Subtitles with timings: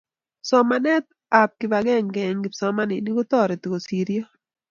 [0.49, 1.05] somanet
[1.39, 4.23] ap kipakenge eng kipsomaninik kotareti kosiryo